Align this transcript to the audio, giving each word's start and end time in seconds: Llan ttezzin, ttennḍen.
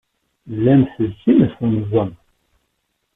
Llan 0.55 0.81
ttezzin, 0.85 1.39
ttennḍen. 1.51 2.11